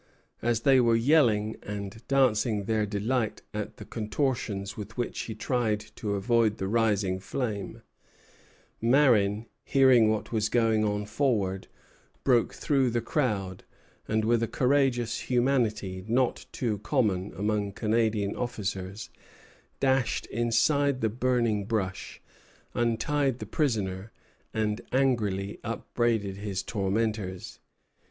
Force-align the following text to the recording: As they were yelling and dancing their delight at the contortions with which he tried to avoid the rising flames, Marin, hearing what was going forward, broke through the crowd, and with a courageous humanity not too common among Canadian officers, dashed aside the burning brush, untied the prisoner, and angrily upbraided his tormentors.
As 0.41 0.61
they 0.61 0.81
were 0.81 0.95
yelling 0.95 1.57
and 1.61 2.01
dancing 2.07 2.63
their 2.63 2.87
delight 2.87 3.43
at 3.53 3.77
the 3.77 3.85
contortions 3.85 4.75
with 4.75 4.97
which 4.97 5.19
he 5.25 5.35
tried 5.35 5.79
to 5.97 6.15
avoid 6.15 6.57
the 6.57 6.67
rising 6.67 7.19
flames, 7.19 7.81
Marin, 8.81 9.45
hearing 9.63 10.09
what 10.09 10.31
was 10.31 10.49
going 10.49 11.05
forward, 11.05 11.67
broke 12.23 12.51
through 12.51 12.89
the 12.89 12.99
crowd, 12.99 13.63
and 14.07 14.25
with 14.25 14.41
a 14.41 14.47
courageous 14.47 15.29
humanity 15.29 16.03
not 16.07 16.47
too 16.51 16.79
common 16.79 17.31
among 17.37 17.71
Canadian 17.71 18.35
officers, 18.35 19.11
dashed 19.79 20.27
aside 20.33 21.01
the 21.01 21.09
burning 21.09 21.63
brush, 21.65 22.19
untied 22.73 23.37
the 23.37 23.45
prisoner, 23.45 24.11
and 24.51 24.81
angrily 24.91 25.59
upbraided 25.63 26.37
his 26.37 26.63
tormentors. 26.63 27.59